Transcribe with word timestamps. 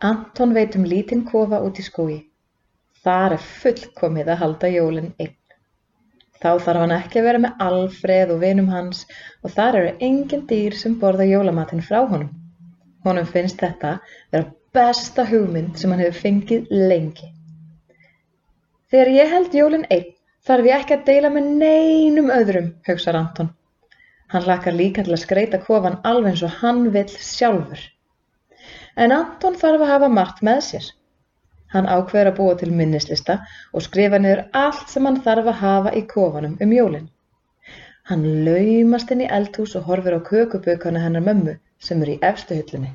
Anton 0.00 0.54
veit 0.56 0.76
um 0.78 0.84
lítinn 0.88 1.26
kofa 1.28 1.58
út 1.60 1.76
í 1.76 1.82
skógi. 1.84 2.22
Þar 3.04 3.34
er 3.36 3.42
fullkomið 3.60 4.30
að 4.32 4.38
halda 4.42 4.70
jólin 4.72 5.10
einn. 5.20 5.34
Þá 6.40 6.50
þarf 6.64 6.80
hann 6.80 6.94
ekki 6.94 7.20
að 7.20 7.26
vera 7.28 7.40
með 7.44 7.60
Alfreð 7.66 8.32
og 8.32 8.40
vinum 8.40 8.70
hans 8.72 9.02
og 9.44 9.52
þar 9.58 9.78
eru 9.82 9.90
engin 10.08 10.46
dýr 10.48 10.78
sem 10.82 10.94
borða 11.02 11.26
jólamatinn 11.28 11.84
frá 11.84 11.98
honum. 12.00 12.30
Honum 13.04 13.28
finnst 13.28 13.60
þetta 13.60 13.98
vera 14.32 14.48
besta 14.72 15.28
hugmynd 15.28 15.76
sem 15.76 15.92
hann 15.92 16.00
hefur 16.00 16.22
fengið 16.22 16.72
lengi. 16.72 17.28
Þegar 18.88 19.14
ég 19.18 19.36
held 19.36 19.60
jólin 19.60 19.88
einn 19.92 20.10
þarf 20.48 20.72
ég 20.72 20.80
ekki 20.80 20.96
að 20.96 21.06
deila 21.12 21.34
með 21.36 21.54
neinum 21.60 22.32
öðrum, 22.40 22.74
hugsar 22.88 23.20
Anton. 23.20 23.52
Hann 24.32 24.48
hlakkar 24.48 24.80
líka 24.80 25.04
til 25.04 25.12
að 25.12 25.24
skreita 25.26 25.60
kofan 25.60 26.00
alveg 26.08 26.32
eins 26.32 26.48
og 26.48 26.60
hann 26.62 26.86
vill 26.96 27.08
sjálfur. 27.20 27.84
En 28.96 29.12
Anton 29.12 29.56
þarf 29.60 29.84
að 29.84 29.92
hafa 29.94 30.08
margt 30.08 30.42
með 30.46 30.60
sér. 30.68 30.90
Hann 31.70 31.86
ákveður 31.86 32.32
að 32.32 32.38
búa 32.40 32.54
til 32.60 32.70
minnislista 32.74 33.36
og 33.72 33.84
skrifa 33.86 34.18
niður 34.18 34.42
allt 34.64 34.88
sem 34.90 35.06
hann 35.06 35.20
þarf 35.26 35.50
að 35.52 35.60
hafa 35.60 35.92
í 36.00 36.02
kofanum 36.12 36.56
um 36.64 36.72
jólin. 36.74 37.10
Hann 38.10 38.24
laumast 38.46 39.12
inn 39.14 39.22
í 39.22 39.28
eldhús 39.36 39.76
og 39.78 39.86
horfir 39.86 40.16
á 40.18 40.20
kökubökana 40.30 41.04
hennar 41.04 41.22
mömmu 41.28 41.54
sem 41.88 42.02
er 42.02 42.14
í 42.16 42.18
efstu 42.30 42.56
hyllunni. 42.58 42.90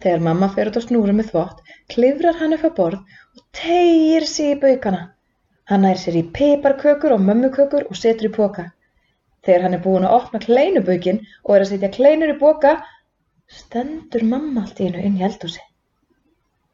Þegar 0.00 0.24
mamma 0.28 0.48
fer 0.54 0.70
út 0.70 0.78
á 0.80 0.82
snúru 0.84 1.12
með 1.16 1.28
þvott, 1.32 1.60
klifrar 1.92 2.38
hann 2.40 2.56
upp 2.56 2.64
á 2.64 2.70
borð 2.78 3.18
og 3.36 3.42
tegir 3.58 4.24
sig 4.30 4.54
í 4.54 4.60
baukana. 4.64 5.02
Hann 5.68 5.84
nær 5.84 6.00
sér 6.00 6.16
í 6.20 6.24
piparkökur 6.38 7.14
og 7.16 7.22
mömmukökur 7.28 7.86
og 7.90 8.00
setur 8.00 8.30
í 8.30 8.32
póka. 8.38 8.64
Þegar 9.44 9.66
hann 9.66 9.76
er 9.76 9.84
búin 9.84 10.08
að 10.08 10.16
opna 10.18 10.40
kleinubökin 10.40 11.20
og 11.44 11.54
er 11.54 11.66
að 11.66 11.70
setja 11.74 11.92
kleinur 11.92 12.32
í 12.32 12.38
boka, 12.40 12.74
stendur 13.50 14.24
mamma 14.28 14.64
allt 14.64 14.80
í 14.80 14.88
hennu 14.88 15.02
inn 15.04 15.18
í 15.20 15.24
eldhúsi. 15.26 15.62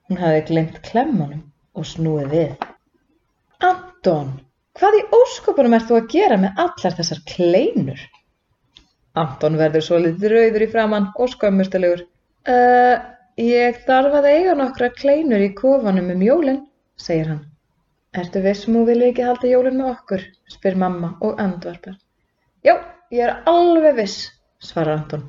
Hún 0.08 0.20
hafði 0.20 0.44
glemt 0.48 0.80
klemmunum 0.86 1.42
og 1.78 1.86
snúið 1.86 2.32
við. 2.34 2.64
Anton, 3.66 4.32
hvað 4.78 4.96
í 4.98 5.02
óskopunum 5.20 5.76
ert 5.76 5.88
þú 5.90 5.98
að 6.00 6.08
gera 6.14 6.38
með 6.40 6.64
allar 6.64 6.96
þessar 6.98 7.22
kleinur? 7.28 8.00
Anton 9.20 9.58
verður 9.58 9.84
svo 9.86 10.00
litið 10.00 10.32
rauður 10.32 10.64
í 10.64 10.70
framann 10.72 11.10
og 11.18 11.32
skömmustulegur. 11.34 12.04
Uh, 12.48 12.96
ég 13.40 13.82
þarf 13.86 14.16
að 14.20 14.30
eiga 14.30 14.56
nokkra 14.58 14.90
kleinur 14.96 15.42
í 15.44 15.52
kofanum 15.58 16.12
um 16.14 16.22
jólinn, 16.24 16.62
segir 16.96 17.32
hann. 17.34 17.42
Ertu 18.16 18.42
vissum 18.42 18.78
þú 18.78 18.86
vilja 18.88 19.10
ekki 19.10 19.26
halda 19.26 19.50
jólinn 19.50 19.76
með 19.78 19.92
okkur, 19.92 20.24
spyr 20.50 20.78
mamma 20.78 21.12
og 21.26 21.38
andvarpar. 21.42 21.98
Já, 22.66 22.74
ég 23.14 23.26
er 23.26 23.36
alveg 23.50 24.00
viss, 24.00 24.24
svarar 24.62 24.98
Anton. 24.98 25.28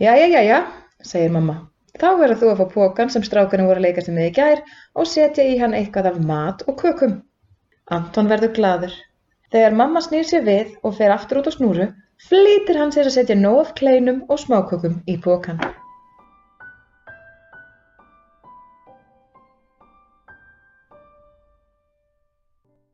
Jæja, 0.00 0.28
jæja, 0.32 0.60
segir 1.06 1.32
mamma. 1.34 1.56
Þá 2.00 2.08
verður 2.20 2.38
þú 2.40 2.50
að 2.50 2.60
fá 2.60 2.66
pókan 2.74 3.10
sem 3.12 3.24
strákarnir 3.26 3.68
voru 3.68 3.82
að 3.82 3.86
leika 3.88 4.04
sig 4.04 4.14
með 4.16 4.28
í 4.28 4.34
gær 4.38 4.62
og 4.94 5.08
setja 5.10 5.44
í 5.44 5.58
hann 5.60 5.74
eitthvað 5.76 6.12
af 6.12 6.20
mat 6.30 6.64
og 6.70 6.78
kökum. 6.82 7.18
Anton 7.90 8.30
verður 8.30 8.54
gladur. 8.58 8.94
Þegar 9.50 9.76
mamma 9.80 10.02
snýr 10.04 10.28
sér 10.28 10.46
við 10.46 10.76
og 10.86 10.94
fer 11.00 11.10
aftur 11.10 11.40
út 11.40 11.50
á 11.50 11.52
snúru, 11.56 11.90
flýtir 12.28 12.78
hann 12.78 12.94
sér 12.94 13.10
að 13.10 13.16
setja 13.18 13.38
nóg 13.38 13.60
af 13.64 13.76
kleinum 13.80 14.22
og 14.28 14.38
smákökum 14.44 15.00
í 15.10 15.18
pókan. 15.24 15.58